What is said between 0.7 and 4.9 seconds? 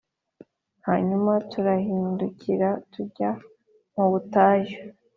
hanyuma turahindukira tujya mu butayu